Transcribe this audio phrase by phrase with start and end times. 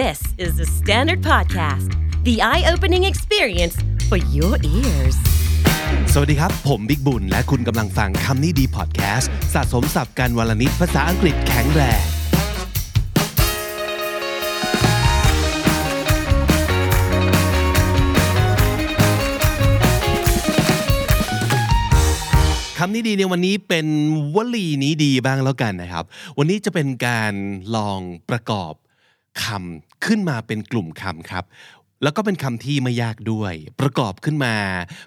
[0.00, 1.90] This is the Standard Podcast,
[2.24, 3.76] the eye opening experience
[4.08, 5.16] for your ears.
[6.12, 12.02] สวัสดีครับ ผมบิ๊กบุญ และคุณกำลังฟังคำนี้ดีพอดแคสต์สะสมสับการวลนิดภาษาอังกฤษแข็งแรง
[22.78, 23.86] คำนี้ดีในวันนี้เป็น
[24.36, 26.04] วลีนี้ดีบ้างแล้วกันนะครับ
[26.38, 27.32] วันนี้จะเป็นการ
[27.76, 28.00] ลอง
[28.30, 28.72] ประกอบ
[29.44, 31.44] คำขึ้นมาเป็นกลุ่มคำครับ
[32.02, 34.56] แล้วก็เป็นคำที่ไม่ยากด้วย ประกอบขึ้นมา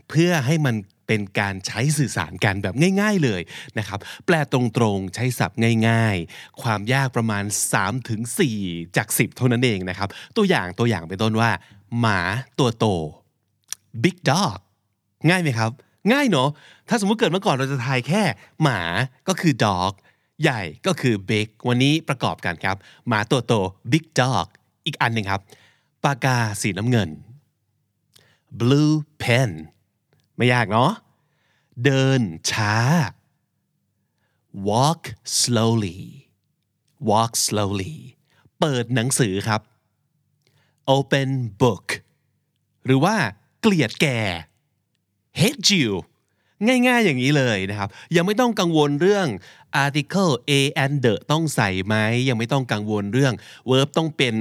[0.09, 0.75] เพื่อให้มัน
[1.07, 3.41] เป็นการใช้สื่อสารกันแบบง่าย ๆเลย
[3.79, 4.59] นะครับ แปลตร
[4.95, 5.59] งๆ ใช้ศัพท์
[5.89, 7.43] ง่าย ๆ ความยากประมาณ
[8.19, 11.49] 3-4 จาก 10 เท่านั้นเองนะครับ ตัวอย่างตัวอย่างเป็นต้นว่า
[11.99, 12.19] หมา
[12.59, 12.85] ตัวโต
[14.03, 14.57] big dog
[15.29, 15.71] ง่ายไหมครับ
[16.11, 16.49] ง่ายเนอะ
[16.89, 18.23] ถ้าสมมุติเกิดเมื่อก่อนเราจะทายแค่
[18.63, 18.79] หมา
[19.27, 19.91] ก็คือ dog
[20.41, 23.53] ใหญ่ก็คือ big วันนี้ประกอบกันครับหมาตัวโต
[23.91, 24.47] big dog
[24.85, 25.41] อีกอันหนึ่งครับ
[26.03, 27.09] ปากกาสีน้ำเงิน
[28.59, 29.51] blue pen
[30.35, 30.91] ไม่ยากเนาะ
[31.85, 32.75] เดินช้า
[34.67, 35.01] walk
[35.39, 35.99] slowly
[37.09, 37.95] walk slowly
[38.59, 39.61] เปิดหนังสือครับ
[40.95, 41.29] open
[41.61, 41.85] book
[42.85, 43.15] หรือว่า
[43.61, 44.19] เกลียดแก่
[45.39, 45.91] hate you
[46.67, 49.27] ง่ายๆอย่างนี้เลยนะครับ ยังไม่ต้องกังวลเรื่อง
[49.83, 51.95] article a and the ต้องใส่ไหม
[52.29, 53.33] ยังไม่ต้องกังวลเรื่อง
[53.69, 54.35] verb ต้องเป็น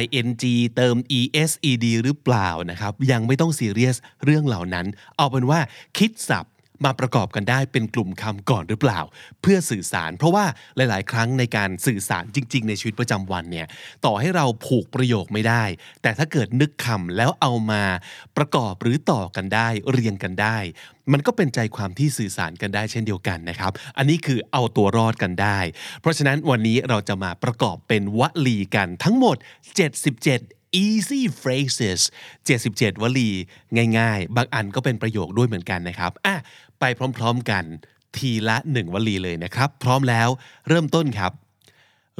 [0.00, 0.30] ing
[0.76, 0.96] เติม
[1.42, 5.60] es ed หรือเปล่านะครับ ยังไม่ต้องซีเรียสเรื่องเหล่านั้น เอาเป็นว่า
[5.98, 9.00] คิดศัพท์ มาประกอบกันได้เป็นกลุ่มคำก่อนหรือเปล่า
[9.42, 10.44] เพื่อสื่อสาร เพราะว่า
[10.76, 13.66] หลาย ๆ ครั้งในการสื่อสารจริง ๆ ในชีวิตประจำวันเนี่ย
[14.04, 15.64] ต่อให้เราผูกประโยคไม่ได้
[16.02, 17.82] แต่ถ้าเกิดนึกคำแล้วเอามา
[18.36, 20.58] ประกอบหรือต่อกันได้เรียงกันได้
[21.12, 25.58] มันก็เป็นใจความที่สื่อสารกันได้เช่นเดียวกันนะครับ อันนี้คือเอาตัวรอดกันได้
[26.00, 32.00] เพราะฉะนั้นวันนี้เราจะมาประกอบเป็นวลีกันทั้งหมด 77 easy phrases
[32.50, 33.30] 77 วลี
[33.98, 36.36] ง่าย ๆ บางอันก็เป็นประโยคด้วยเหมือนกันนะครับอะ
[36.80, 36.84] ไป
[37.18, 37.64] พร้อมๆกัน
[38.16, 40.28] ทีละหนึ่งวลีเลยนะครับ พร้อมแล้ว
[40.68, 41.32] เริ่มต้นครับ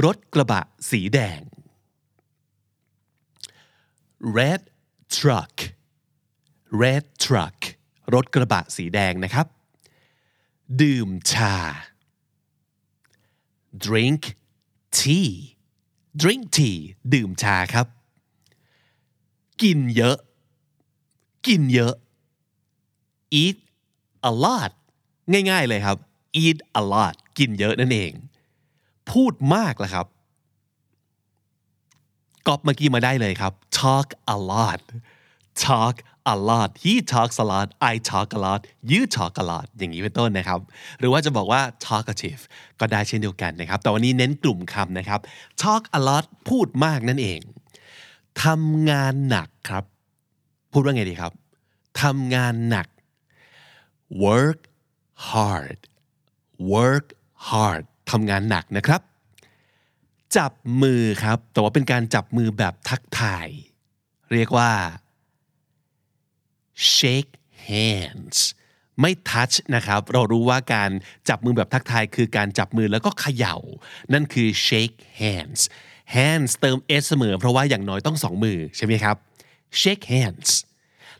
[0.04, 0.60] รถกระบะ
[0.90, 1.40] สีแดง
[4.36, 4.60] red
[5.16, 5.54] truck
[6.82, 7.58] red truck
[8.14, 9.46] รถกระบะสีแดงนะครับ
[10.82, 11.54] ดื่มชา
[13.84, 14.22] drink
[14.98, 15.30] tea
[16.20, 16.78] drink tea
[17.14, 17.86] ดื่มชาครับ
[19.62, 20.18] กินเยอะ
[21.46, 21.94] กินเยอะ
[23.42, 23.56] eat
[24.28, 24.70] a lot
[25.50, 25.96] ง่ายๆเลยครับ
[26.44, 28.12] eat a lot กินเยอะนั่นเอง
[29.10, 30.06] พูดมากละครับ
[32.46, 34.80] ก๊อปเมื่อกี้มาได้เลยครับ talk a lot
[35.66, 35.96] talk
[36.32, 38.60] a lot he talks a lot I talk a lot
[38.90, 40.60] you talk a lot อย่างนี้เป็นต้นนะครับ
[40.98, 42.42] หรือว่าจะบอกว่า talkative
[42.80, 45.20] ก็ได้เช่นเดียวกันนะครับ แต่วันนี้เน้นกลุ่มคำนะครับ
[45.62, 47.40] talk a lot พูดมากนั่นเอง
[48.44, 49.84] ทำงานหนักครับ
[50.72, 51.32] พูดว่าไงดีครับ
[52.02, 52.86] ทำงานหนัก
[54.24, 54.60] work
[55.30, 55.78] hard
[56.72, 57.06] work
[57.48, 59.00] hard ทำงานหนักนะครับ
[60.36, 63.48] จับมือครับ แต่ว่าเป็นการจับมือแบบทักทาย
[64.32, 64.70] เรียกว่า
[66.96, 67.32] shake
[67.68, 68.38] hands
[69.00, 70.90] ไม่ touch นะครับ เรารู้ว่าการ
[71.28, 73.56] จับมือแบบทักทายคือการจับมือแล้วก็เขย่า
[74.12, 75.60] นั่นคือ shake hands
[76.14, 79.16] hands เติม s เสมอ เพราะว่าอย่างน้อยต้องสองมือใช่ไหมครับ
[79.80, 80.50] shake hands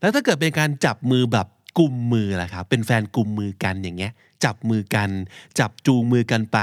[0.01, 1.47] แล้วถ้าเกิดเป็นการจับมือแบบ
[1.79, 4.13] กุมมือล่ะครับ เป็นแฟนกุมมือกันอย่างเงี้ย
[4.45, 5.11] จับมือกัน
[5.59, 6.59] จับจูงมือกันไป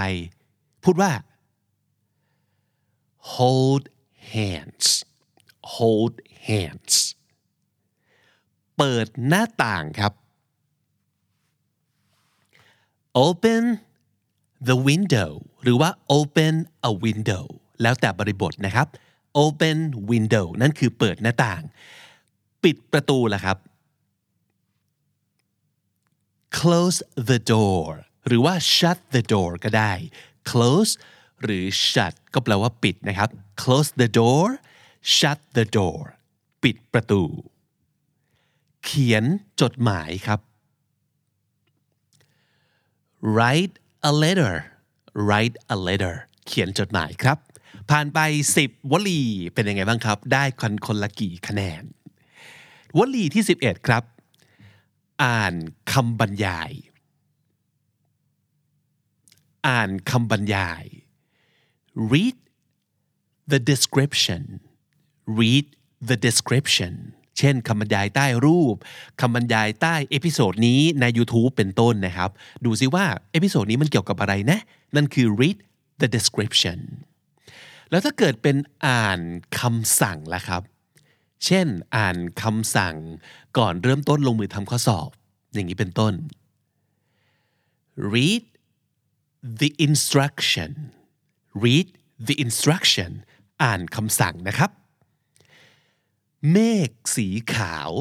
[0.83, 1.11] พูดว่า
[3.35, 3.83] hold
[4.33, 4.87] hands
[5.75, 6.13] hold
[6.47, 6.95] hands
[8.77, 10.13] เปิดหน้าต่างครับ
[13.25, 13.63] open
[14.67, 15.31] the window
[15.63, 16.55] หรือว่า open
[16.89, 17.45] a window
[17.81, 18.87] แล้วแต่บริบทนะครับ
[19.43, 19.77] open
[20.11, 21.61] window นั่นคือเปิดหน้าต่าง
[22.63, 23.57] ปิดประตูล่ะครับ
[26.59, 26.99] close
[27.29, 27.87] the door
[28.27, 29.93] หรือว่า shut the door ก็ได้
[30.49, 30.91] close
[31.43, 33.29] หรือ shut ก็แปลว่าปิดนะครับ
[33.61, 34.45] close the door
[35.17, 36.01] shut the door
[36.63, 37.23] ปิดประตู
[38.85, 39.23] เขียน
[39.61, 40.39] จดหมายครับ
[43.35, 43.75] write
[44.09, 44.53] a letter
[45.27, 46.15] write a letter
[46.47, 47.37] เขียนจดหมายครับ
[47.89, 48.19] ผ่านไป
[48.59, 49.21] 10 วลี
[49.53, 51.83] เป็นยังไงบ้างครับ ได้คนคนละกี่คะแนน
[52.97, 54.03] วลีที่ 11 ครับ
[55.23, 55.53] อ่าน
[55.91, 56.71] คำบรรยาย
[59.67, 60.83] อ่านคำบรรยาย
[62.11, 62.37] read
[63.51, 64.43] the description
[65.39, 65.65] read
[66.09, 66.93] the description
[67.37, 68.75] เช่นคำบรรยายใต้รูป
[69.21, 72.29] คำบรรยายใต้ episode นี้ใน YouTube เป็นต้นนะครับ
[72.65, 74.59] ดูซิว่า episode นี้มันเกี่ยวกับอะไรนะ
[74.95, 75.57] นั่นคือ read
[76.01, 76.79] the description
[77.89, 78.55] แล้วถ้าเกิดเป็น
[78.85, 79.19] อ่าน
[79.59, 80.61] คำสั่งล่ะครับ
[81.45, 82.95] เช่น อ่านคำสั่ง
[83.57, 85.09] ก่อนเริ่มต้นลงมือทำข้อสอบ
[85.53, 86.13] อย่างนี้เป็นต้น
[88.13, 88.45] read
[89.61, 90.71] the instruction
[91.63, 91.87] read
[92.27, 93.11] the instruction
[93.63, 94.71] อ่านคำสั่งนะครับ
[96.51, 96.57] เม
[96.89, 97.91] ฆสีขาว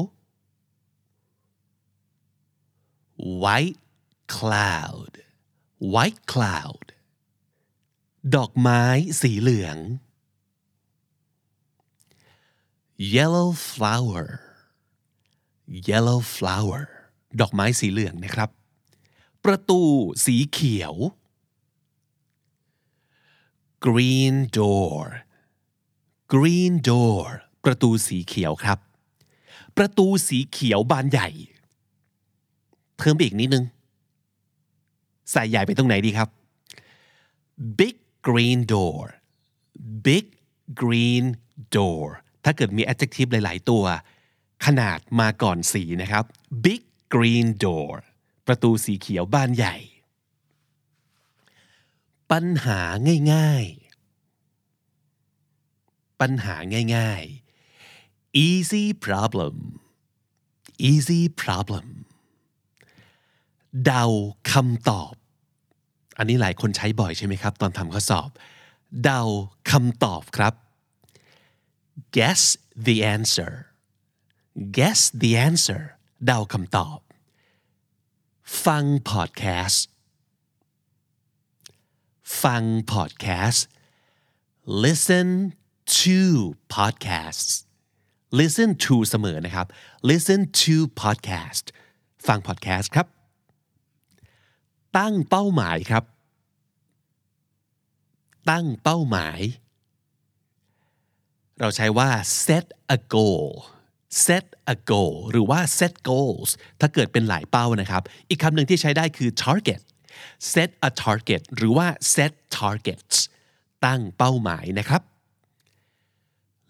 [3.43, 3.81] white
[4.35, 5.13] cloud
[5.93, 6.85] white cloud
[8.35, 8.83] ดอกไม้
[9.21, 9.77] สีเหลือง
[12.97, 14.25] yellow flower
[15.89, 16.81] yellow flower
[17.39, 18.49] ดอกไม้สีเหลืองนะครับ
[19.45, 19.81] ประตู
[20.25, 20.93] สีเขียว
[23.85, 25.03] green door
[26.33, 27.25] green door
[27.63, 28.79] ประตูสีเขียวครับ
[29.77, 31.29] ประตูสีเขียวบานใหญ่
[32.97, 33.65] เพิ่มอีกนิดนึง
[35.31, 36.29] ใส่ใหญ่ไปตรงไหนดีครับ
[37.79, 37.95] big
[38.27, 39.03] green door
[40.05, 40.25] big
[40.81, 41.25] green
[41.75, 42.07] door
[42.49, 43.83] ถ้าเกิดมี adjective หลาย ๆ ตัว
[44.65, 46.23] ขนาดมาก่อนสีนะครับ
[46.65, 46.81] big
[47.13, 47.93] green door
[48.47, 49.75] ประตูสีเขียวบ้านใหญ่
[52.31, 52.79] ปัญหา
[53.33, 53.65] ง่าย
[55.33, 56.55] ๆ ปัญหา
[56.95, 57.23] ง่าย
[57.83, 59.55] ๆ easy problem
[60.89, 61.87] easy problem
[63.85, 64.05] เดา
[64.51, 65.13] คำตอบ
[66.17, 68.29] อันนี้หลายคนใช้บ่อยใช่ไหมครับ ตอนทำข้อสอบ
[69.03, 69.21] เดา
[69.71, 70.53] คำตอบครับ
[72.17, 72.41] guess
[72.87, 73.51] the answer
[74.77, 75.81] guess the answer
[76.25, 76.99] เดาคำตอบ
[78.65, 79.85] ฟังพอดแคสต์
[82.43, 83.65] ฟังพอดแคสต์
[84.85, 85.29] listen
[85.99, 86.19] to
[86.75, 87.51] podcasts
[88.39, 89.67] listen to เสมอนะครับ
[90.09, 91.65] listen to podcast
[92.27, 93.07] ฟังพอดแคสต์ครับ
[94.97, 96.03] ตั้งเป้าหมายครับ
[98.49, 99.39] ตั้งเป้าหมาย
[101.59, 102.09] เราใช้ว่า
[102.45, 102.65] set
[102.95, 103.47] a goal
[104.25, 106.49] set a goal หรือว่า set goals
[106.79, 109.81] ถ้าเกิดเป็นหลายเป้านะครับ อีกคำหนึ่งที่ใช้ได้คือ target
[110.51, 113.17] set a target หรือว่า set targets
[113.85, 115.01] ตั้งเป้าหมายนะครับ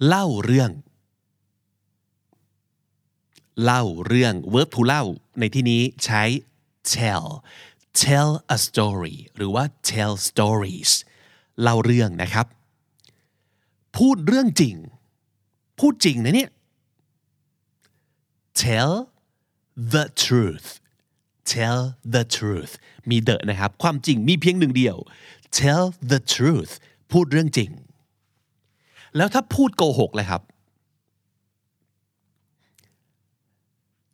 [0.08, 0.72] เล่าเรื่อง
[3.64, 5.04] เล่าเรื่อง verb to เล่า
[5.40, 6.24] ในที่นี้ใช้
[6.94, 7.28] tell
[8.04, 10.92] tell a story หรือว่า tell stories
[11.62, 12.46] เล่าเรื่องนะครับ
[13.98, 14.76] พูดเรื่องจริง
[15.80, 16.50] พูดจริงนะเนี่ย
[18.64, 18.94] tell
[19.94, 20.68] the truth
[21.54, 21.82] tell
[22.14, 22.74] the truth
[23.10, 24.98] มี the นะครับ ความจริงมีเพียงหนึ่งเดียว
[25.60, 26.74] tell the truth
[27.12, 27.72] พูดเรื่องจริง
[29.18, 30.42] แล้วถ้าพูดโกหกเลยครับ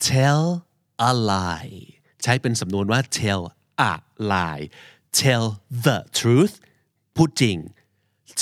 [0.09, 0.43] tell
[1.09, 1.75] a lie
[2.23, 3.41] ใช้เป็นสำนวนว่า tell
[3.91, 3.93] a
[4.31, 4.65] lie
[5.21, 5.45] tell
[5.85, 6.55] the truth
[7.15, 7.57] พูดจริง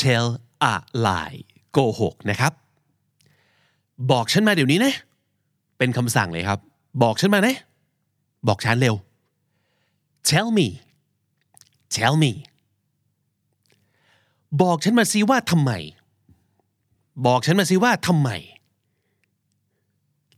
[0.02, 0.28] tell
[0.74, 0.76] a
[1.06, 1.40] lie
[1.72, 2.54] โกหกนะครับ
[4.12, 4.94] บอกฉันมาเดี๋ยวนี้นะ
[5.78, 6.60] เป็นคำสั่งเลยครับ
[7.04, 7.56] บอกฉันมานะ
[8.48, 8.96] บอกฉันเร็ว
[10.30, 10.68] tell me
[11.96, 12.32] tell me
[14.62, 15.72] บอกฉันมาสิว่าทำไม
[17.26, 18.30] บอกฉันมาสิว่าทำไม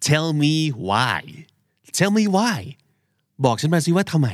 [0.08, 0.54] tell me
[0.88, 1.22] why
[1.98, 2.60] tell me why
[3.46, 4.30] บอกฉันมาสิว่าทำไม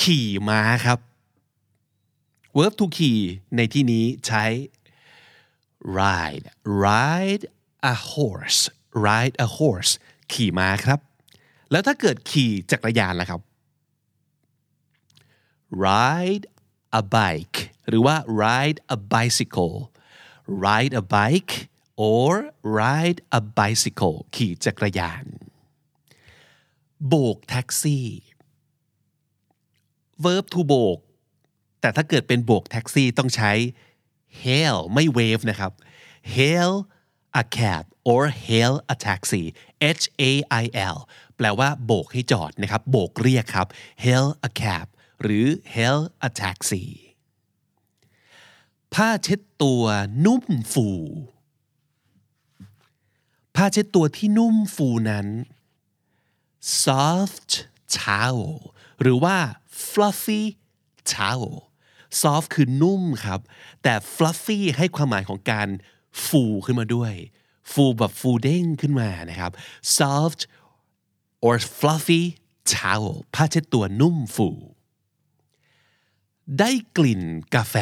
[0.00, 0.98] ขี่ม้าครับ
[2.56, 3.18] verb to ขี่
[3.56, 4.44] ในที่นี้ใช้
[5.98, 6.46] ride
[6.84, 7.44] ride
[7.92, 8.60] a horse
[9.06, 9.92] ride a horse
[10.32, 11.00] ขี่ม้าครับ
[11.70, 13.40] แล้วถ้าเกิดขี่จักรยานล่ะครับ
[15.84, 16.46] ride
[17.00, 19.76] a bike หรือว่า ride a bicycle
[20.64, 21.54] ride a bike
[22.10, 22.30] or
[22.80, 25.24] ride a bicycle ขี่จักรยาน
[27.08, 28.06] โบกแท็กซี่
[30.24, 30.98] verb to โบก
[31.86, 33.52] แต่ถ้าเกิดเป็นโบกแท็กซี่ต้องใช้
[34.42, 35.72] hail ไม่ wave นะครับ
[36.34, 36.72] hail
[37.40, 39.44] a cab or hail a taxi
[40.00, 40.64] H A I
[40.94, 40.96] L
[41.36, 43.68] แปลว่าโบกให้จอดนะครับ โบกเรียกครับ
[44.04, 44.86] hail a cab
[45.22, 46.84] หรือ hail a taxi
[48.94, 49.84] ผ้าเช็ดตัว
[50.24, 50.88] นุ่มฟู
[53.56, 55.26] ผ้าเช็ดตัวที่นุ่มฟูนั้น
[56.84, 57.52] soft
[58.00, 58.54] towel
[59.00, 59.36] หรือว่า
[59.88, 60.42] fluffy
[61.14, 61.56] towel
[62.22, 63.40] soft คือนุ่มครับ
[63.82, 65.68] แต่ fluffy ให้ความหมายของการ
[66.26, 67.12] ฟูขึ้นมาด้วย
[67.72, 69.52] ฟูแบบฟูเด้งขึ้นมานะครับ
[69.98, 70.40] soft
[71.46, 72.22] or fluffy
[72.74, 74.48] towel ผ้าเช็ดตัวนุ่มฟู
[76.58, 77.22] ได้กลิ่น
[77.54, 77.76] กาแฟ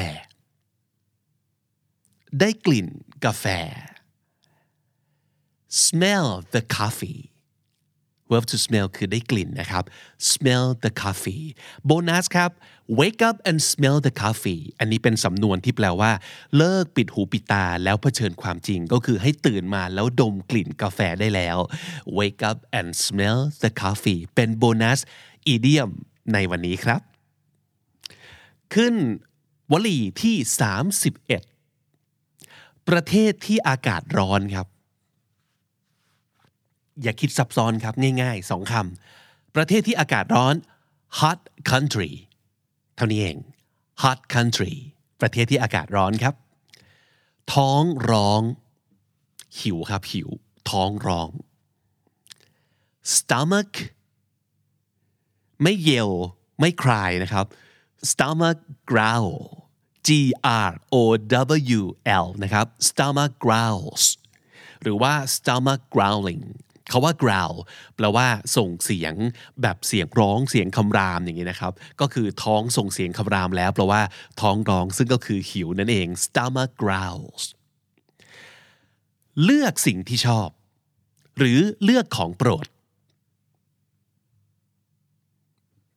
[2.41, 2.89] ได้กลิ่น
[3.25, 3.47] กาแฟ
[5.85, 7.21] smell the coffee
[8.31, 9.85] verb to smell คือได้กลิ่นนะครับ
[10.33, 11.45] smell the coffee
[11.87, 12.51] โบนัสครับ
[13.01, 16.13] wake up and smell the coffee อันนี้เป็นสำนวนที่แปลว่า
[16.57, 21.59] เลิกปิดหูปิดตาแล้วเผชิญความจริงก็คือให้ตื่นมาแล้วดมกลิ่นกาแฟได้แล้ว
[22.19, 24.99] wake up and smell the coffee เป็นโบนัส
[25.47, 25.91] อีเดียม
[26.33, 27.01] ในวันนี้ครับ
[28.75, 28.95] ขึ้น
[29.73, 30.37] วลีที่
[31.63, 34.67] 31 ประเทศที่อากาศร้อนครับ
[37.03, 40.55] อย่าคิดซับซ้อนครับง่ายๆสองคำประเทศที่อากาศร้อน
[41.21, 42.13] hot country
[42.97, 43.37] เท่านี้เอง
[44.03, 44.75] hot country
[45.21, 46.35] ประเทศที่อากาศร้อนครับ
[47.55, 48.43] ท้องร้อง
[49.61, 50.29] หิวครับหิว
[50.71, 51.29] ท้องร้อง
[53.17, 53.75] stomach
[55.63, 56.11] ไม่เยล
[56.61, 57.47] ไม่คลายนะครับ
[58.11, 58.59] stomach
[58.91, 59.39] growl
[60.07, 60.09] G
[60.69, 60.97] R O
[61.79, 61.83] W
[62.25, 64.05] L นะครับ stomach growls
[64.83, 66.45] หรือว่า stomach growling
[66.89, 67.57] เขาว่า growl
[67.97, 68.27] แปลว่า
[68.57, 69.15] ส่งเสียง
[69.63, 74.03] แบบเสียงร้องเสียงคำรามอย่างนี้นะครับ ก็คือท้องส่งเสียงคำรามแล้วแปลว่า
[74.41, 77.45] ท้องร้องซึ่งก็คือหิวนั่นเอง stomach growls
[79.45, 80.49] เลือกสิ่งที่ชอบ
[81.39, 82.67] หรือเลือกของโปรด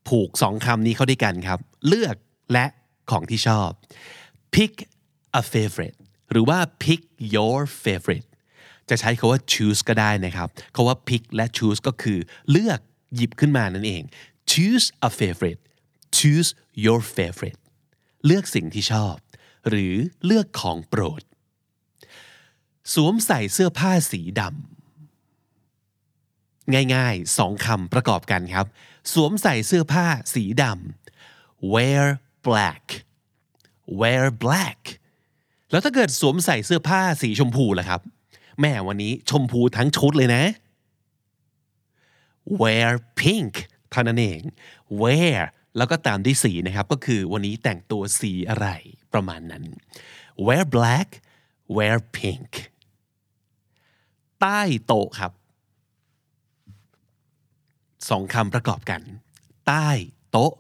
[0.08, 2.16] ผูกสองคำนี้เข้าด้วยกันครับ เลือก
[2.54, 2.66] และ
[3.12, 3.70] ของที่ชอบ
[4.56, 4.74] pick
[5.40, 6.00] a favorite
[6.32, 7.02] หรือว่า pick
[7.36, 8.28] your favorite
[8.90, 12.20] จะใช้คาว่า choose ก็ได้นะครับคาว่า pick และ choose ก็คือ
[12.52, 12.80] เลือก
[13.16, 14.04] หยิบขึ้นมานั่นเอง
[14.52, 15.62] choose a favorite
[16.18, 16.50] choose
[16.86, 17.60] your favorite
[18.26, 19.16] เลือกสิ่งที่ชอบ
[19.70, 21.22] หรือเลือกของโปรด
[22.94, 24.52] สวมใส่เสื้อผ้าสีดำ
[26.96, 28.66] ง่ายๆสองคำประกอบกันครับ
[29.14, 32.06] สวมใส่เสื้อผ้าสีดำ wear
[32.48, 32.84] black
[34.00, 34.82] wear black
[35.72, 38.02] แล้วถ้าเกิดสวมใส่เสื้อผ้าสีชมพูล่ะครับ
[38.62, 40.44] แม่วันนี้ชมพูทั้งชุดเลยนะ
[42.62, 43.54] wear pink
[43.92, 44.42] เท่านั้นเอง
[45.02, 45.40] wear
[45.78, 48.68] แล้วก็ตามด้วยสีนะครับ ก็คือวันนี้แต่งตัวสีอะไร
[49.14, 49.64] ประมาณนั้น
[50.46, 51.10] wear black
[51.76, 52.52] wear pink
[54.42, 55.32] ใต้โต๊ะครับ
[58.10, 59.02] สองคำประกอบกัน
[59.68, 59.90] ใต้
[60.32, 60.52] โต๊ะ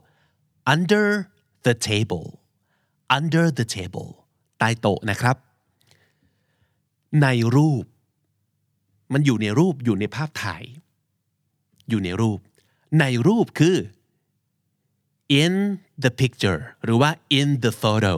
[0.73, 1.07] under
[1.65, 2.27] the table
[3.17, 4.09] under the table
[4.59, 5.35] ใต้โต๊ะนะครับ
[7.23, 7.83] ในรูป
[9.13, 10.63] มันอยู่ในรูปอยู่ในภาพถ่าย
[11.89, 12.39] อยู่ในรูป
[12.99, 13.77] ในรูปคือ
[15.41, 15.53] in
[16.03, 17.09] the picture หรือว่า
[17.39, 18.15] in the photo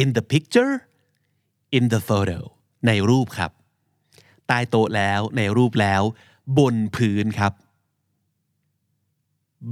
[0.00, 0.72] in the picture
[1.76, 2.38] in the photo
[2.86, 3.50] ในรูปครับ
[4.46, 6.02] ใต้โต๊ะแล้วในรูปแล้ว
[6.58, 7.52] บนพื้นครับ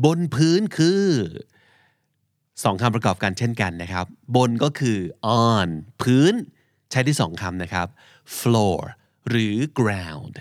[0.04, 1.04] บนพื้นคือ
[2.62, 4.06] สองคำประกอบกันเช่นกันนะครับ
[4.36, 4.98] บนก็คือ
[5.48, 5.68] on
[6.02, 6.34] พื้น
[6.92, 7.88] ใช้ได้สองคำนะครับ
[8.38, 8.78] floor
[9.30, 10.34] หรือ ground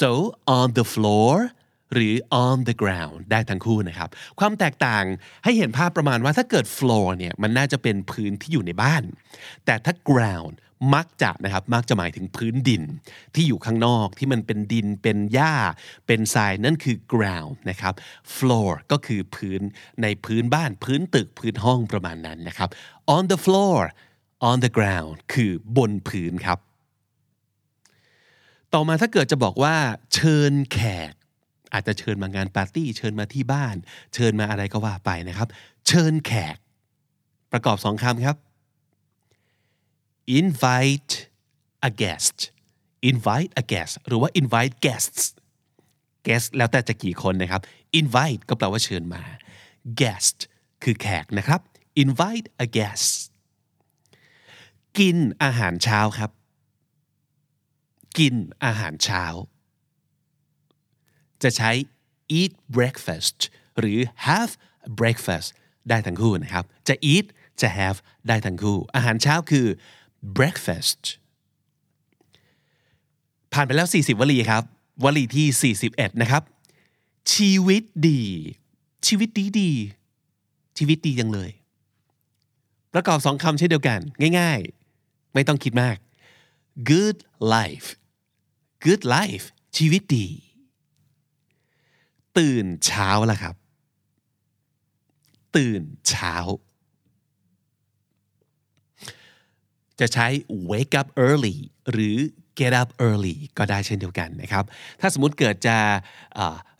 [0.00, 0.10] so
[0.56, 1.32] on the floor
[1.94, 2.14] หรือ
[2.44, 5.04] on the ground ได้ทั้งคู่นะครับ ความแตกต่าง
[5.44, 9.02] ให้เห็นภาพประมาณว่าถ้าเกิด floor เนี่ยมันน่าจะเป็นพื้นที่อยู่ในบ้าน
[9.64, 10.54] แต่ถ้า ground
[10.94, 12.82] มักจะนะครับมักจะหมายถึงพื้นดิน
[13.34, 15.54] ที่อยู่ข้างนอกที่มันเป็นดินเป็นหญ้า
[16.06, 17.94] เป็นทรายนั่นคือ ground นะครับ
[18.36, 19.60] floor ก็คือพื้น
[20.02, 22.68] ในพื้นบ้านพื้นตึกพื้นห้องประมาณนั้นนะครับ
[23.14, 23.78] on the floor
[24.48, 26.58] on the ground คือบนพื้นครับ
[28.74, 29.76] ต่อมาถ้าเกิดจะบอกว่า
[30.14, 30.80] เชิญแข
[31.10, 31.12] ก
[31.72, 33.76] อาจจะเชิญมางานปาร์ตี้ เชิญมาที่บ้าน
[34.14, 35.48] เชิญมาอะไรก็ว่าไปนะครับ
[35.86, 36.56] เชิญแขก
[37.52, 38.36] ประกอบสองคำครับ
[40.40, 41.14] invite
[41.88, 42.36] a guest
[43.10, 45.22] invite a guest หรือว่า invite guests
[46.26, 47.62] guest แล้วแต่จะกี่คนนะครับ
[48.00, 49.22] invite ก็แปลว่าเชิญมา
[50.00, 50.36] guest
[50.84, 51.60] คือแขกนะครับ
[52.02, 53.29] invite a guest
[54.98, 56.30] กินอาหารเช้าครับ
[58.18, 59.24] กินอาหารเช้า
[61.42, 61.70] จะใช้
[62.38, 63.38] eat breakfast
[63.78, 64.52] หรือ have
[65.00, 65.48] breakfast
[65.88, 67.26] ได้ทั้งคู่นะครับ จะ eat
[67.60, 69.66] จะ have ได้ทั้งคู่ อาหารเช้าคือ
[70.36, 71.02] breakfast
[73.52, 74.62] ผ่านไปแล้ว 40 วลีครับ
[75.04, 76.42] วลีที่ 41 นะครับ
[77.34, 78.22] ชีวิตดี
[79.06, 79.70] ชีวิตดีดี
[80.78, 81.50] ชีวิตดีจังเลย
[82.94, 84.00] ประกอบสองคำเช่นเดียวกัน
[84.38, 84.79] ง่ายๆ
[85.34, 85.96] ไม่ต้องคิดมาก
[86.90, 87.18] good
[87.54, 87.88] life
[88.84, 89.46] good life
[89.76, 90.28] ชีวิตดี
[92.38, 93.54] ตื่นเช้าละครับ
[95.56, 96.34] ตื่นเช้า
[100.00, 100.26] จะใช้
[100.70, 101.56] wake up early
[101.90, 102.16] หรือ
[102.58, 104.64] get up early ก็ได้เช่นเดียวกันนะครับ
[105.00, 105.76] ถ้าสมมติเกิดจะ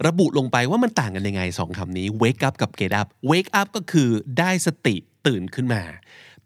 [0.06, 5.82] ระบุลงไปว่ามันต่างกันยังไงสองคำนี้ wake up กับ get up wake up ก็คือได้สติตื่นขึ้นมา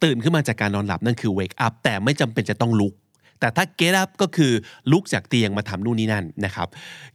[0.04, 2.94] ตื่นขึ้นมาจากการนอนหลับนั่นคือ wake up แต่ไม่จำเป็นจะต้องลุก
[3.40, 4.52] แต่ถ้า get up ก็คือ
[4.92, 6.68] ลุกจากเตียงมาทำนู่นนี่นั่นนะครับ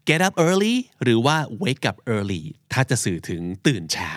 [0.07, 2.41] get up early หรือว่า wake up early
[2.73, 4.13] ถ้าจะสื่อถึงตื่นเช้า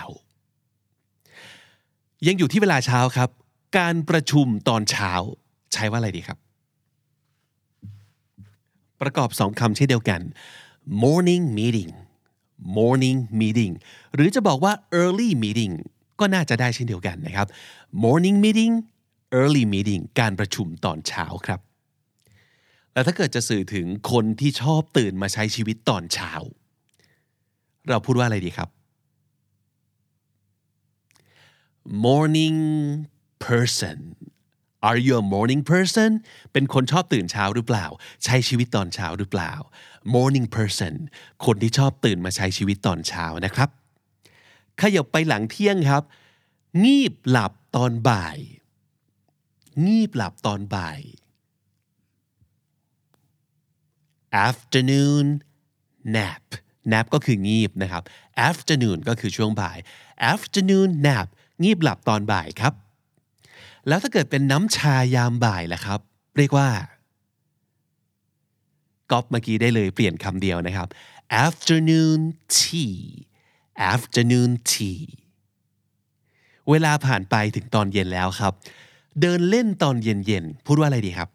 [2.27, 3.29] ยังอยู่ที่เวลาเช้าครับ
[3.77, 5.11] การประชุมตอนเช้า
[5.73, 6.37] ใช้ว่าอะไรดีครับ
[9.01, 10.21] ประกอบสองคำเช่นเดียวกัน
[11.03, 11.91] morning meeting
[12.77, 13.73] morning meeting
[14.13, 15.73] หรือจะบอกว่า early meeting
[16.23, 17.47] ก็น่าจะได้เช่นเดียวกันนะครับ
[18.03, 18.73] morning meeting
[19.39, 21.59] early meeting การประชุมตอนเช้าครับ
[22.93, 26.31] แล้วถ้าเกิดจะสื่อถึงคนที่ชอบตื่นมาใช้ชีวิตตอนเช้า
[27.89, 28.69] เราพูดว่าอะไรดีครับ
[32.05, 32.59] morning
[33.45, 33.97] person
[34.87, 36.11] Are you a morning person
[36.53, 37.85] เป็นคนชอบตื่นเช้าหรือเปล่า
[38.23, 39.53] ใช้ชีวิตตอนเช้าหรือเปล่า
[40.15, 40.93] morning person
[41.45, 43.69] คนที่ชอบตื่นมาใช้ชีวิตตอนเช้านะครับ
[44.81, 46.03] ขยับไปหลังเที่ยงครับ
[46.83, 48.37] งีบหลับตอนบ่าย
[49.85, 50.99] งีบหลับตอนบ่าย
[54.47, 55.25] afternoon
[56.15, 56.43] nap
[56.91, 58.03] nap ก็คืองีบนะครับ
[58.49, 59.77] afternoon ก็คือช่วงบ่าย
[60.31, 61.27] afternoon nap
[61.63, 62.73] งีบหลับตอนบ่ายครับ
[63.87, 65.99] แล้วถ้าเกิดเป็นน้ำชายามบ่ายล่ะครับ
[66.37, 66.69] เรียกว่า
[69.11, 70.87] ก๊อปเมื่อกี้ได้เลยเปลี่ยนคำเดียวนะครับ
[71.45, 72.19] afternoon
[72.55, 72.97] tea
[73.91, 75.01] afternoon tea
[76.69, 78.53] เวลาผ่านไปถึงตอนเย็นแล้วครับ
[79.21, 81.29] เดินเล่นตอนเย็นๆ พูดว่าอะไรดีครับ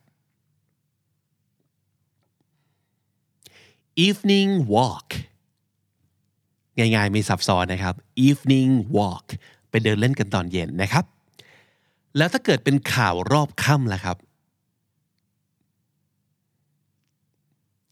[4.06, 5.08] evening walk
[6.78, 7.94] ง่ายๆ ไม่ซับซ้อนนะครับ
[8.26, 9.26] evening walk
[9.70, 11.04] ไปเดินเล่นกันตอนเย็นนะครับ
[12.16, 14.16] แล้วถ้าเกิดเป็นข่าวรอบค่ำล่ะครับ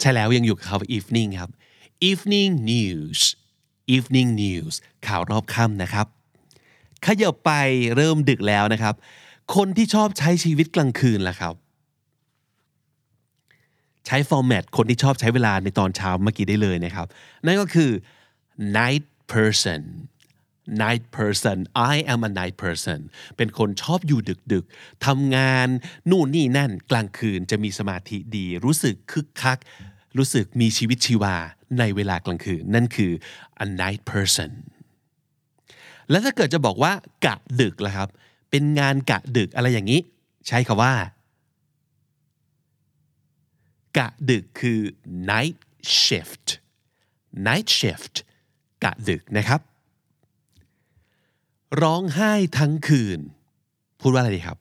[0.01, 1.51] ใช่แล้วยังอยู่กับคำ evening ครับ
[2.09, 3.21] evening news
[3.95, 4.75] evening news
[5.07, 6.07] ข่าวรอบค่ำนะครับ
[7.07, 7.51] ขยับไป
[7.97, 8.95] เริ่มดึกแล้วนะครับ
[9.55, 11.55] คนที่ชอบใช้ชีวิตกลางคืนล่ะครับ
[14.07, 17.07] ใช้ฟอร์แมตคนที่ชอบใช้เวลาในตอนเช้าเมื่อกี้ได้เลยนะครับ
[17.47, 17.91] นั่นก็คือ
[18.79, 19.83] night person
[20.83, 21.59] night person
[21.93, 23.01] I am a night person
[23.37, 24.21] เป็นคนชอบอยู่
[24.53, 25.69] ดึกๆทำงาน
[26.11, 29.59] นู่นนี่นั่นกลางคืนจะมีสมาธิดี รู้สึกคึกคัก
[30.17, 31.37] รู้สึกมีชีวิตชีวา
[31.79, 33.13] ในเวลากลางคืน นั่นคือ
[33.65, 34.51] a night person
[36.11, 36.93] แล้วถ้าเกิดจะบอกว่า
[37.27, 38.09] กะดึกล่ะครับ
[38.51, 40.01] เป็นงานกะดึกอะไรอย่างนี้
[40.47, 40.95] ใช้คาว่า
[43.99, 44.81] กะดึกคือ
[45.31, 45.59] night
[46.01, 46.47] shift
[47.47, 48.15] night shift
[48.85, 49.61] กะดึกนะครับ
[51.83, 53.19] ร้องไห้ทั้งคืน
[54.01, 54.59] พูดว่าอะไรดีครับ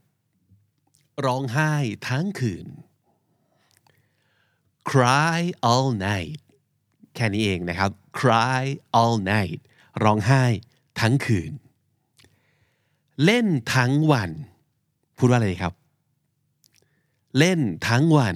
[1.25, 1.73] ร้องไห้
[2.09, 2.65] ทั้งคืน
[4.89, 5.39] cry
[5.71, 6.39] all night
[7.15, 8.63] แค่นี้เองนะครับ cry
[9.01, 9.59] all night
[10.03, 10.43] ร้องไห้
[10.99, 11.51] ทั้งคืน
[13.25, 14.31] เล่นทั้งวัน
[15.17, 15.73] พูดว่าอะไรครับ
[17.37, 18.35] เล่นทั้งวัน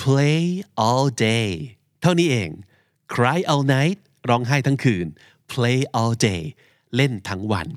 [0.00, 0.40] play
[0.86, 1.48] all day
[2.00, 2.50] เท่านี้เอง
[3.14, 5.06] cry all night ร้องไห้ทั้งคืน
[5.52, 6.42] play all day
[6.96, 7.68] เล่นทั้งวัน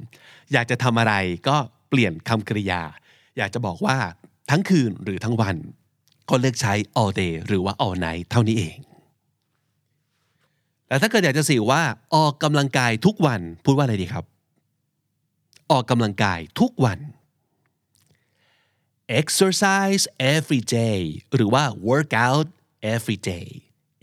[0.52, 1.14] อยากจะทำอะไร
[1.48, 1.58] ก็
[1.90, 2.82] เปลี่ยนคำกริยา
[3.38, 3.98] อยากจะบอกว่า
[4.52, 5.56] ทั้งคืนหรือทั้งวัน
[6.30, 8.78] ก็เลือกใช้ all day หรือว่า all night เท่านี้เอง
[10.94, 11.82] แต่ถ้าเกิดอยากจะสื่อว่า
[12.16, 14.26] ออกกำลังกายทุกวันพูดว่าอะไรดีครับ
[15.72, 17.00] ออกกำลังกายทุกวัน
[19.20, 20.04] exercise
[20.36, 21.02] every day
[21.36, 22.48] หรือว่า work out
[22.94, 23.48] every day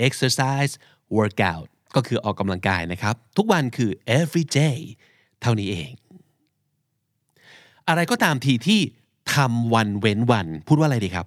[0.07, 0.73] exercise
[1.17, 4.79] work out ก็คือออกกำลังกายนะครับ ทุกวันคือ every day
[5.41, 5.93] เท่านี้เอง
[7.89, 8.81] อะไรก็ตามทีที่
[9.35, 11.27] ทำวันเว้นวัน พูดว่าอะไรดีครับ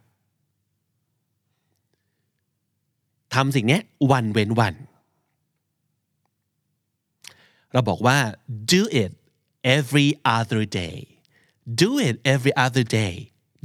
[3.35, 3.79] ทำสิ่งนี้
[4.11, 4.75] วันเว้นวัน
[7.73, 8.17] เราบอกว่า
[8.73, 9.11] do it
[9.75, 10.97] every other day
[11.81, 13.15] do it every other day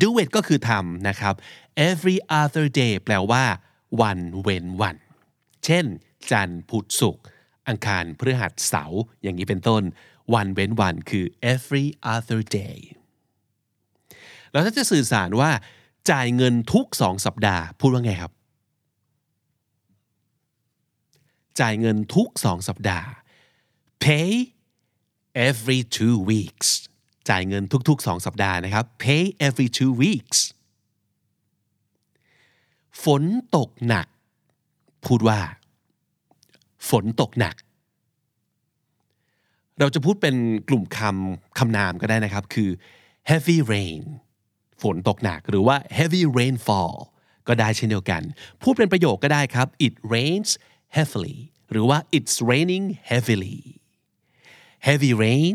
[0.02, 1.34] do it ก็คือทำนะครับ
[1.90, 3.44] every other day แปลว่า
[4.00, 4.96] วันเว้นวัน
[5.64, 5.84] เช่น
[6.30, 7.24] จันทร์พุธศุกร์
[7.68, 9.82] อังคารพฤหัสเสาร์อย่างนี้เป็นต้น
[10.34, 12.78] วันเว้นวันคือ every other day
[14.52, 15.50] แล้วถ้าจะสื่อสารว่า
[16.10, 18.32] จ่ายเงินทุกสองสัปดาห์ พูดว่าไงครับ
[21.60, 23.08] จ่ายเงินทุกสองสัปดาห์
[24.04, 24.30] pay
[25.48, 26.68] every two weeks
[27.28, 30.38] จ่ายเงินทุกๆ 2 สัปดาห์นะครับ pay every two weeks
[33.04, 33.22] ฝน
[33.56, 34.06] ตกหนัก
[35.06, 35.40] พูดว่า
[36.90, 37.54] ฝนตกหนัก
[39.78, 40.36] เราจะพูดเป็น
[40.68, 42.70] กลุ่มคำคำนามก็ได้นะครับ คือ
[43.30, 44.00] heavy rain
[44.82, 46.94] ฝนตกหนักหรือว่า heavy rainfall
[47.48, 48.22] ก็ได้เช่นเดียวกัน
[48.62, 50.50] พูดเป็นประโยคก็ได้ครับ it rains
[50.96, 51.38] heavily
[51.70, 53.58] หรือว่า it's raining heavily
[54.86, 55.54] heavy rain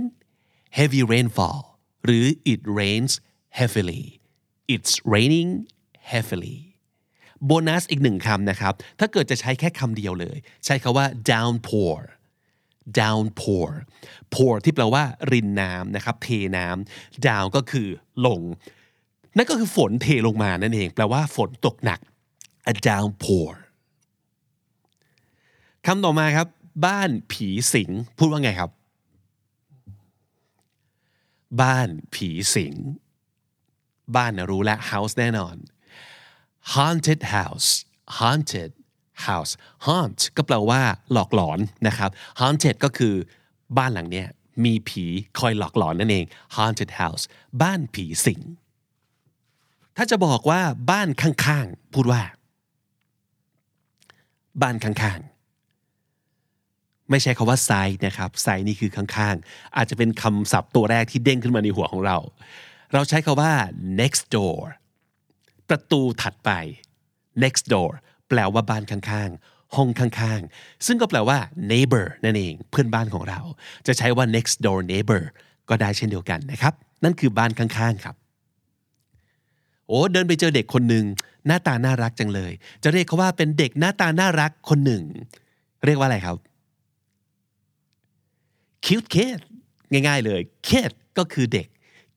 [0.79, 1.61] heavy rainfall
[2.05, 3.13] หรือ it rains
[3.59, 4.05] heavily
[4.73, 5.49] it's raining
[6.11, 6.57] heavily
[7.45, 11.99] โบนัสอีกหนึ่งคำนะครับ ถ้าเกิดจะใช้แค่คำเดียวเลย ใช้คาว่า downpour
[12.99, 13.69] downpour
[14.33, 17.87] pour ที่แปลว่ารินน้ำนะครับ เทน้ำ down ก็คือ
[18.25, 18.41] ลง
[19.37, 21.99] นั่นก็คือฝนเทลงมานั่นเอง แปลว่าฝนตกหนัก
[22.71, 23.51] a downpour
[25.85, 26.47] คำต่อมาครับ
[26.85, 28.69] บ้านผีสิง พูดว่าไงครับ
[31.61, 32.75] บ้านผีสิง
[34.15, 35.55] บ้านนะรู้แล้ว house แน่นอน
[36.73, 37.69] haunted house
[38.19, 38.71] haunted
[39.25, 39.53] house
[39.85, 43.15] haunt ก็แปลว่าหลอกหลอนนะครับ haunted ก็คือ
[43.77, 44.27] บ้านหลังเนี้ย
[44.65, 45.05] มีผี
[45.39, 47.23] คอยหลอกหลอนนั่นเอง haunted house
[47.61, 48.41] บ้านผีสิง
[49.97, 50.61] ถ้าจะบอกว่า
[50.91, 52.21] บ้านข้างๆ พูดว่า
[54.61, 55.32] บ้านข้างๆ
[57.09, 62.17] ไม่ใช่คาว่า side นะครับ side นี่คือข้างๆ อาจจะเป็นคำศัพท์ตัวแรกที่เด้งขึ้นมาในหัวของเรา
[62.93, 63.51] เราใช้คาว่า
[64.01, 64.59] next door
[65.69, 66.49] ประตูถัดไป
[67.43, 67.91] next door
[68.29, 71.37] แปลว่าบ้านข้างๆ ห้องข้างๆ ซึ่งก็แปลว่า
[71.71, 73.39] neighbor นั่นเอง เพื่อนบ้านของเรา
[73.87, 75.23] จะใช้ว่า next door neighbor
[75.69, 78.15] ก็ได้เช่นเดียวกันนะครับ นั่นคือบ้านข้างๆครับ
[79.87, 81.05] โอ้เดินไปเจอเด็กคนหนึ่ง
[81.47, 82.51] หน้าตาน่ารักจังเลย
[82.83, 85.03] จะเรียกเขาว่าเป็นเด็กหน้าตาน่ารักคนหนึ่ง
[85.85, 86.37] เรียกว่าอะไรครับ
[88.85, 89.39] cute kid
[89.91, 91.67] ง่ายๆเลย kid ก็คือเด็ก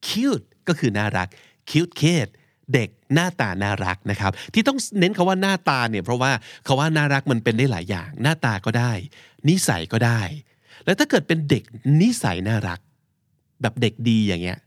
[0.07, 1.29] cute ก็คือน่ารัก
[1.71, 2.29] cute kid
[2.75, 6.33] เด็กหน้าตาน่ารักนะครับ ที่ต้องเน้นคาว่าหน้าตาเนี่ยเพราะว่า
[6.67, 8.93] คาว่าน่ารักมันเป็นได้หลายอย่าง หน้าตาก็ได้
[9.49, 10.21] นิสัยก็ได้
[10.85, 11.63] แล้วถ้าเกิดเป็นเด็ก
[12.03, 12.81] นิสัยน่ารัก
[13.63, 14.59] แบบเด็กดีอย่างเงี้ย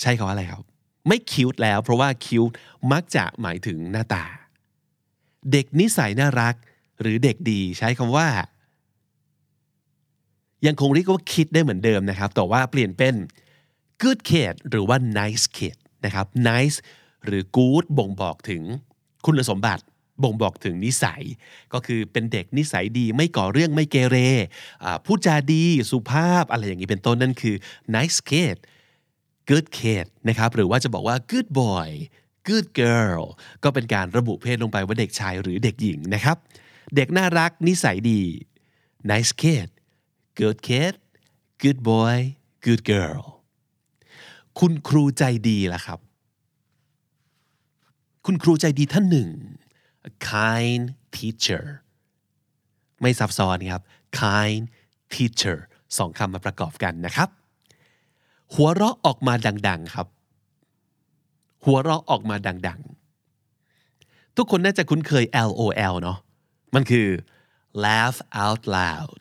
[0.00, 0.62] ใช่คาว่าอะไรครับ
[1.08, 2.52] ไม่คิวต์แล้ว เพราะว่าคิวต์
[2.92, 4.24] มักจะหมายถึงหน้าตา
[5.52, 6.54] เด็กนิสัยน่ารัก
[7.00, 8.28] หรือเด็กดีใช้คำว่า
[10.66, 13.14] ยังคงเรียกว่าคิดได้เหมือนเดิมนะครับ แต่ว่าเปลี่ยนเป็น
[14.02, 16.76] good kid หรือว่า nice kid นะครับ nice
[17.24, 18.62] หรือ good บ่งบอกถึง
[19.26, 19.84] คุณสมบัติ
[20.22, 21.22] บ่งบอกถึงนิสัย
[21.72, 24.16] ก็คือเป็นเด็กนิสัยดีไม่ก่อเรื่องไม่เกเร
[25.06, 27.56] พูดจาดีสุภาพอะไรอย่างนี้เป็นต้นนั่นคือ
[27.94, 28.56] nice kid
[29.48, 31.88] good kid นะครับหรือว่าจะบอกว่า good boy
[32.48, 33.24] good girl
[33.62, 36.36] ก็เป็นการระบุเพศลงไปว่าเด็กชายหรือเด็กหญิงนะครับ
[36.96, 38.22] เด็กน่ารักนิสัยดี
[39.10, 39.68] nice kid
[40.38, 40.94] good kid
[41.62, 42.16] good boy
[42.64, 43.22] good girl
[44.58, 45.98] คุณครูใจดีล่ะครับ
[48.26, 49.28] คุณครูใจดีท่านหนึ่ง
[50.08, 50.84] a kind
[51.16, 51.64] teacher
[53.00, 53.82] ไม่ซับซ้อนครับ
[54.20, 54.62] kind
[55.14, 55.58] teacher
[55.96, 57.28] สองคำมาประกอบกันนะครับ
[58.54, 59.34] หัวเราะออกมา
[59.68, 60.06] ดัง ๆครับ
[61.64, 62.80] หัวเราะออกมาดัง
[63.58, 66.18] ๆ ทุกคนน่าจะคุ้นเคย LOL เนาะ
[66.74, 67.08] มันคือ
[67.84, 69.20] laugh out loud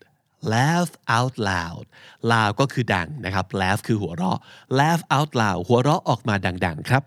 [0.54, 1.86] laugh out loud
[2.32, 4.40] loud ก็คือดังนะครับ laugh คือหัวเราะ
[4.80, 7.04] laugh out loud หัวเราะออกมาดังๆครับ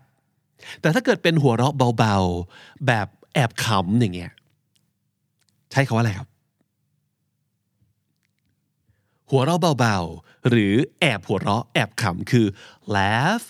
[0.80, 4.32] แต่ถ้าเกิดเป็นหัวเราะเบาๆ แบบแอบขำอย่างเงี้ย
[5.72, 6.28] ใช้คาว่าอะไรครับ
[9.30, 12.46] หัวเราะเบาๆ หรือแอบหัวเราะแอบขำคือ
[12.96, 13.44] laugh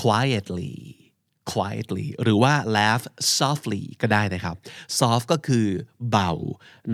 [0.00, 0.74] quietly
[1.52, 3.04] quietly หรือว่า laugh
[3.38, 4.56] softly ก็ได้นะครับ
[4.98, 5.66] soft ก็คือ
[6.10, 6.32] เบา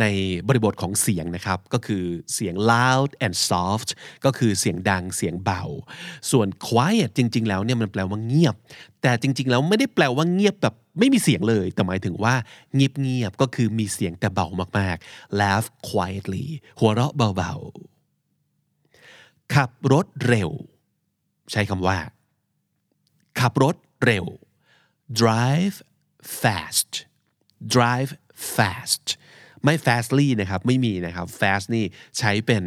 [0.01, 0.05] ใน
[0.49, 3.89] บริบทของเสียงนะครับ ก็คือเสียง loud and soft
[4.25, 5.63] ก็คือเสียงดังเสียงเบา
[6.31, 8.55] ส่วน quiet จริง ๆ แล้วเนี่ยมันแปลว่าเงียบ
[9.03, 12.35] แต่จริง ๆ แล้วไม่ได้แปลว่าเงียบแบบไม่มีเสียงเลย แต่หมายถึงว่า
[12.75, 14.47] เงียบๆก็คือมีเสียงแต่เบา
[14.79, 16.47] มากๆ laugh quietly
[16.81, 20.51] หัวเราะเบาๆขับรถเร็ว
[21.53, 21.99] ใช้คำว่า
[23.41, 24.27] ขับรถ เร็ว
[25.23, 25.77] drive
[26.43, 26.91] fast
[27.75, 28.13] drive
[28.55, 29.07] fast
[29.65, 31.85] ไม่ fastly นะครับไม่มีนะครับ fast นี่
[32.19, 32.63] ใช้เป็น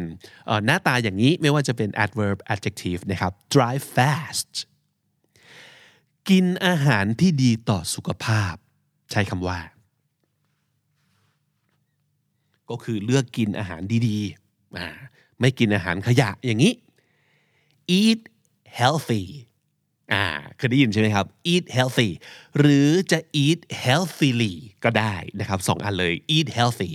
[0.66, 4.52] หน้าตาอย่างนี้ไม่ว่าจะเป็น adverb adjective นะครับ drive fast
[6.28, 8.54] กินอาหารที่ดีต่อสุขภาพ
[9.12, 9.58] ใช้คำว่า
[12.70, 16.72] ก็คือเลือกกินอาหารดีๆไม่กินอาหารขยะอย่างนี้
[17.98, 18.20] eat
[18.78, 19.24] healthy
[20.12, 20.24] อ่า
[20.56, 22.10] เคยได้ยินใช่ไหมครับ eat healthy
[22.58, 26.92] หรือจะ eat healthily ก็ได้นะครับสองอันเลย eat healthy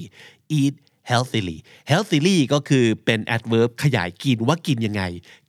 [0.60, 0.76] eat
[1.10, 1.58] healthily
[1.92, 5.04] healthily ก็คือเป็น adverb ขยายกินว่ากินยังไง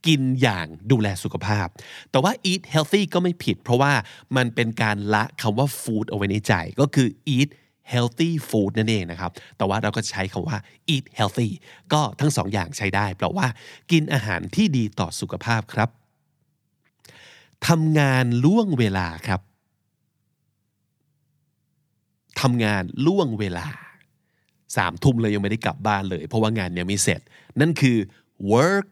[0.07, 1.67] กินอย่างดูแลสุขภาพ
[2.11, 3.93] แต่ว่า eat healthy ก็ไม่ผิด เพราะว่า
[4.37, 7.49] มันเป็นการละคำว่า food เอาไว้ในใจ ก็คือ eat
[7.93, 10.59] healthy food นั่นเองนะครับ แต่ว่าเราก็ใช้คำว่า
[10.95, 11.49] eat healthy
[11.93, 13.47] ก็ทั้งสองอย่างใช้ได้แปลว่า
[13.91, 16.00] กินอาหารที่ดีต่อสุขภาพครับ
[17.69, 19.41] ทำงานล่วงเวลาครับ
[22.41, 23.67] ทำงานล่วงเวลา
[24.77, 27.21] สามทุ่มเลยยังไม่ได้กลับบ้านเลย เพราะว่างานยังไม่เสร็จ
[27.61, 27.99] นั่นคือ
[28.53, 28.87] work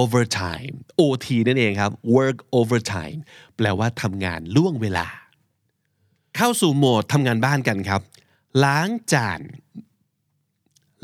[0.00, 3.18] overtime OT นั่นเองครับ work overtime
[3.56, 5.06] แปลว่าทำงานล่วงเวลา
[6.36, 8.02] เข้าสู่โหมดทำงานบ้านกันครับ
[8.64, 9.40] ล้างจาน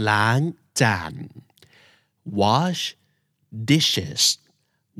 [0.09, 0.41] ล้าง
[0.81, 1.13] จาน
[2.41, 2.83] wash
[3.71, 4.23] dishes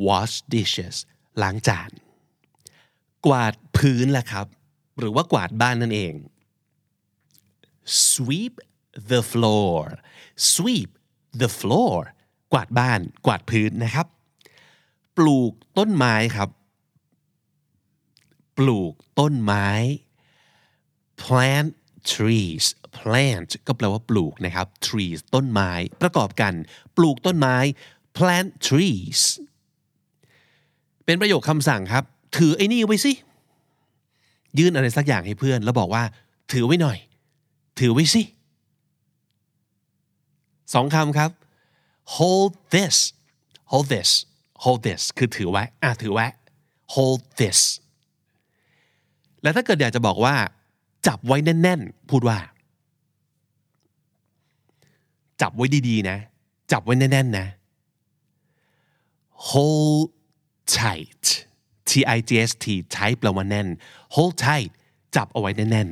[0.07, 0.97] wash dishes
[1.43, 1.91] ล้างจาน
[3.27, 4.47] กวาดพื้นแหละครับ
[4.99, 6.15] หรือว่ากวาดบ้านนั่นเอง
[8.11, 8.55] sweep
[9.11, 9.79] the floor
[10.53, 10.91] sweep
[11.41, 11.97] the floor
[12.53, 14.07] กวาดบ้าน กวาดพื้นนะครับ
[15.17, 16.51] ปลูกต้นไม้ครับ
[18.59, 19.69] ปลูกต้นไม้
[21.23, 21.71] plant
[22.13, 22.65] trees
[22.97, 25.71] plant ก็แปลว่าปลูกนะครับ trees ต้นไม้
[26.03, 26.55] ประกอบกัน
[26.97, 27.57] ปลูกต้นไม้
[28.17, 29.21] plant trees
[31.05, 32.05] เป็นประโยคคำสั่งครับ
[32.37, 33.13] ถือไอ้นี่ไว้สิ
[34.59, 36.03] ยื่นอะไรสักอย่างให้เพื่อน แล้วบอกว่า
[36.53, 36.99] ถือไว้หน่อย
[37.79, 38.23] ถือไว้สิ
[40.75, 41.31] สองคำครับ
[42.17, 42.97] hold this
[43.71, 44.11] hold this
[44.63, 46.27] hold this คือถือไว้ อะถือไว้
[46.95, 47.59] hold this
[49.43, 50.35] แล้วถ้าเกิดอยากจะบอกว่า
[51.07, 52.39] จับไว้แน่น ๆ พูดว่า
[55.41, 56.19] จับไว้ดี ๆ นะ
[56.73, 57.47] จับไว้แน่น ๆ นะ
[59.51, 60.05] hold
[60.77, 61.25] tight
[61.89, 63.69] t i g s t tight แปลว่าแน่น
[64.15, 64.71] hold tight
[65.17, 65.89] จับเอาไว้แน่น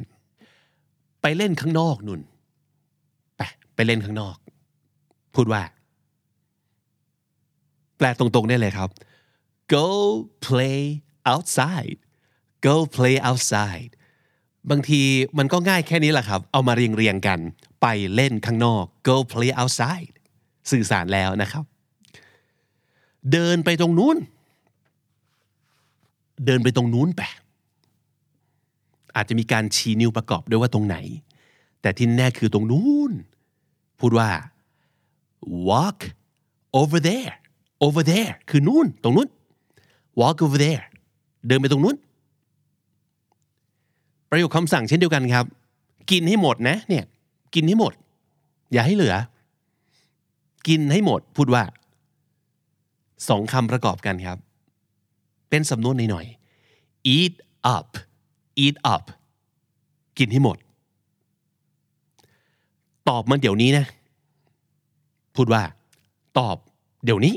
[0.58, 2.20] ๆไปเล่นข้างนอกนุ่น
[3.36, 3.40] ไป
[3.74, 4.36] ไปเล่นข้างนอก
[5.34, 5.62] พูดว่า
[7.96, 8.88] แปลตรงๆได้เลยครับ
[9.74, 9.86] go
[10.46, 10.80] play
[11.32, 11.98] outside
[12.66, 13.90] go play outside
[14.70, 15.02] บางที
[15.38, 17.40] มันก็ง่ายแค่นี้แหละครับ เอามาเรียงเรียงกัน
[17.82, 20.14] ไปเล่นข้างนอก go play outside
[20.70, 21.64] สื่อสารแล้วนะครับ
[23.32, 24.16] เดินไปตรงนู้น
[26.46, 27.22] เดินไปตรงนู้นไป
[29.16, 30.96] อาจจะมีการชี้นิ้วประกอบด้วยว่าตรงไหน
[31.80, 33.12] แต่ที่แน่คือตรงนู้น
[34.00, 34.28] พูดว่า
[35.68, 35.98] walk
[36.80, 37.32] over there
[37.84, 39.28] over there คือนู้นตรงนู้น
[40.20, 40.82] walk over there
[41.46, 41.96] เดินไปตรงนู้น
[44.30, 45.44] ประโยคคำสั่งเช่นเดียวกันครับ
[46.10, 47.04] กินให้หมดนะ เนี่ย
[47.54, 47.92] กินให้หมด
[48.72, 49.14] อย่าให้เหลือ
[50.68, 51.62] กินให้หมด พูดว่า
[53.28, 54.38] สองคำประกอบกันครับ
[55.50, 57.34] เป็นสำนวนหน่อยๆ eat
[57.76, 57.88] up
[58.64, 59.04] eat up
[60.18, 60.58] กินให้หมด
[63.08, 63.86] ตอบมันเดี๋ยวนี้นะ
[65.36, 65.62] พูดว่า
[66.38, 66.56] ตอบ
[67.04, 67.34] เดี๋ยวนี้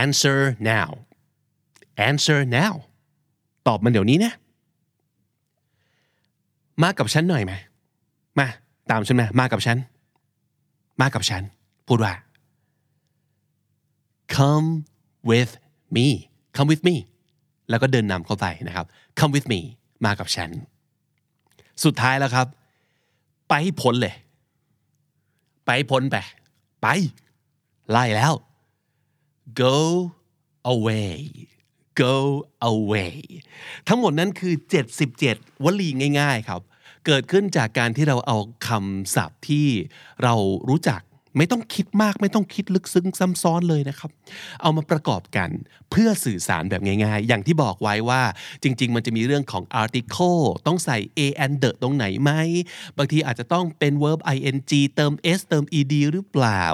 [0.00, 0.88] answer now
[2.08, 2.74] answer now
[3.66, 4.32] ตอบมันเดี๋ยวนี้นะ
[6.82, 7.52] มากับฉันหน่อยไหม
[8.38, 8.46] มา
[8.90, 9.78] ตามฉันมา มากับฉัน
[11.00, 11.42] มากับฉัน
[11.88, 12.12] พูดว่า
[14.34, 14.68] come
[15.28, 15.52] with
[15.96, 16.06] me
[16.56, 16.96] come with me
[17.70, 18.86] แล้วก็เดินนำเข้าไปนะครับ
[19.18, 19.60] come with me
[20.04, 20.50] มากับฉัน
[21.84, 22.46] สุดท้ายแล้วครับ
[23.48, 24.14] ไปพ้นเลย
[25.66, 26.16] ไปพ้นไป
[26.82, 26.86] ไป
[27.90, 28.32] ไล่แล้ว
[29.60, 29.76] go
[30.72, 31.14] away
[32.02, 32.16] go
[32.70, 33.14] away
[33.88, 34.54] ทั้งหมดนั้นคือ
[35.08, 35.88] 77 วลี
[36.20, 36.60] ง่าย ๆ ครับ
[37.06, 39.66] เกิดขึ้นจากการที่เราเอาคำศัพท์ที่
[40.22, 40.34] เรา
[40.68, 41.00] รู้จัก
[41.36, 44.10] ไม่ต้องคิดมากไม่ต้องคิดลึกซึ้งซ้ำซ้อนเลยนะครับ
[44.62, 45.50] เอามาประกอบกัน
[45.90, 48.22] เพื่อสื่อสารแบบง่ายๆ อย่างที่บอกไว้ว่า
[48.62, 52.30] จริง ๆ มันจะมีเรื่องของ article ต้องใส่ a and the ตรงไหนไหม
[52.98, 54.58] บางทีอาจจะต้องเป็น verb ing
[54.94, 56.64] เติม s เติม ed หรือเปล่า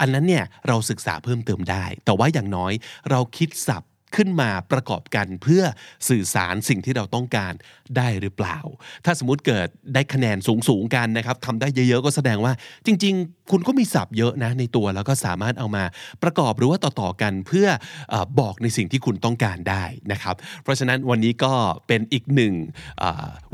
[0.00, 2.72] อันนั้นเนี่ยเราศึกษาเพิ่มเติมได้ แต่ว่าอย่างน้อย
[3.10, 5.62] เราคิดศัพท์ ขึ้นมาประกอบกันเพื่อ
[6.08, 7.52] สื่อสารสิ่งที่เราต้องการ
[7.96, 8.58] ได้หรือเปล่า
[9.04, 10.36] ถ้าสมมติเกิดได้คะแนน
[10.68, 12.52] สูงๆกันนะครับทำได้เยอะๆก็แสดงว่า
[12.86, 15.84] จริง ๆ คุณก็มีศัพท์เยอะนะในตัวแล้วก็สามารถเอามา
[16.22, 17.66] ประกอบหรือว่าต่อๆกันเพื่อ
[18.12, 21.52] อบอกในสิ่งที่คุณต้องการได้นะครับ เพราะฉะนั้นวันนี้ก็
[21.86, 22.54] เป็นอีกหนึ่ง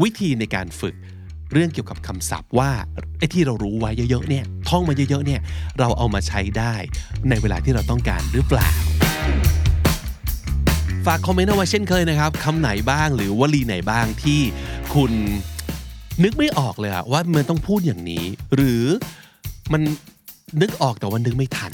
[0.03, 0.97] วิธีในการฝึก
[1.53, 2.71] เรื่องเกี่ยวกับคำศัพท์ว่า
[3.19, 5.41] ไอ้ที่เรารู้ไว้เยอะๆเนี่ยท่องมาเยอะๆเนี่ย
[5.79, 6.75] เราเอามาใช้ได้
[7.29, 8.71] ในเวลาที่เราต้องการหรือเปล่า
[11.07, 14.41] ฝากคอมเมนต์เอาไว้เช่นเคยนะครับคำไหนบ้างหรือวลีไหนบ้างที่
[14.95, 15.13] คุณ
[16.25, 18.85] นึกไม่ออกเลยอะว่ามันต้องพูดอย่างนี้ หรือ
[19.73, 19.83] มัน
[20.61, 21.73] นึกออกแต่ว่านึกไม่ทัน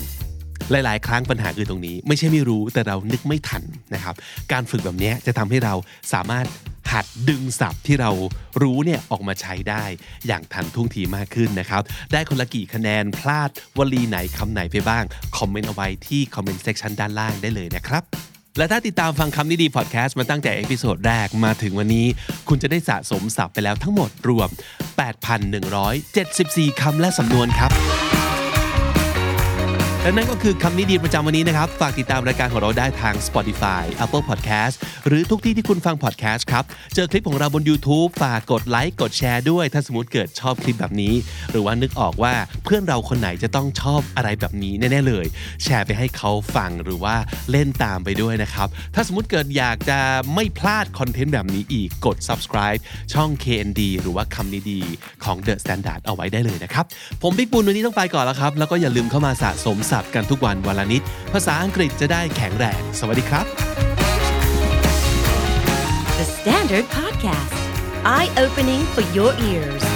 [0.70, 3.62] หลาย ๆ ครั้งปัญหาคือตรงนี้ ไม่ใช่ไม่รู้แต่เรานึกไม่ทัน
[3.94, 4.14] นะครับ
[4.52, 5.74] การฝึกแบบนี้จะทำให้เรา
[6.12, 6.46] สามารถ
[6.92, 8.10] หัดดึงศัพท์ที่เรา
[8.62, 9.84] รู้เนี่ยออกมาใช้ได้
[10.26, 11.82] อย่างทันท่วงทีมากขึ้นนะครับ
[12.12, 15.04] ได้คนละกี่คะแนนพลาดวลีไหนคำไหนไปบ้าง
[15.38, 18.04] คอมเมนต์เอาไว้ที่คอมเมนต์เซ c ชันด้านล่างได้เลยนะครับ
[18.58, 22.06] และถ้าติดตามฟังคำนี้ดีพอดแคสต์มาตั้งแต่ episode แรกมาถึงวันนี้
[22.48, 24.48] คุณจะได้สะสมศัพท์ไปแล้วทั้งหมดรวม
[25.24, 27.70] 8,174 คำและสำนวนครับ
[30.04, 34.74] และนั่นก็คือคำนี้ดีประจำวันนี้นะครับ ฝากติดตามรายการของเราได้ทาง Spotify Apple Podcast
[35.06, 36.64] หรือทุกที่ที่คุณฟัง podcast ครับ
[36.94, 41.14] เจอคลิปของเราบน YouTube ฝากกดไลค์กดแชร์ด้วย ถ้าสมมติเกิดชอบคลิปแบบนี้
[41.50, 45.26] หรือว่านึกออกว่าเพื่อนเราคนไหนจะต้องชอบอะไรแบบนี้แน่ๆเลย
[45.62, 47.16] แชร์ไปให้เขาฟังหรือว่า
[47.50, 49.98] เล่นตามไปด้วยนะครับ ถ้าสมมติเกิดอยากจะ
[50.34, 52.80] ไม่พลาดคอนเทนต์แบบนี้อีกกด subscribe
[53.14, 54.80] ช่อง KND หรือว่าคำนี้ดี
[55.24, 56.84] ของ The Standard เอาไว้ได้เลยนะครับ
[57.22, 61.02] ผมบิ๊กบุญวันนี้ต้องไปก่อนแล้วครับแล้วก็อย่าลืมเข้ามาสะสมศัพท์กันทุกวันวันละนิด
[61.32, 63.46] ภาษาอังกฤษจะได้แข็งแรง สวัสดีครับ
[66.18, 67.56] The Standard Podcast,
[68.16, 69.93] eye opening for your ears.